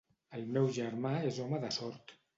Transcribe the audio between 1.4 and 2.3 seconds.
home de sort.